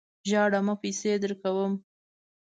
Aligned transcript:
ژاړه 0.29 0.59
مه! 0.65 0.73
پیسې 0.83 1.11
درکوم. 1.23 1.73